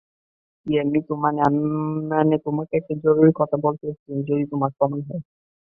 [0.67, 5.21] ইয়ে মিতু মানে তোমাকে একটা জরুরি কথা বলতে চাচ্ছিলাম, যদি তোমার সময় হয়।